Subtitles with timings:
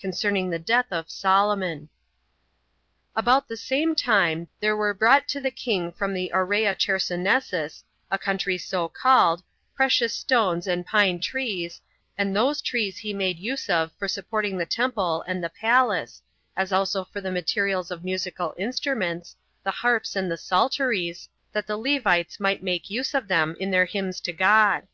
[0.00, 1.90] Concerning The Death Of Solomon.
[3.12, 3.22] 1.
[3.24, 8.16] About the same time there were brought to the king from the Aurea Chersonesus, a
[8.16, 9.42] country so called,
[9.74, 11.82] precious stones, and pine trees,
[12.16, 16.22] and these trees he made use of for supporting the temple and the palace,
[16.56, 21.76] as also for the materials of musical instruments, the harps and the psalteries, that the
[21.76, 24.88] Levites might make use of them in their hymns to God.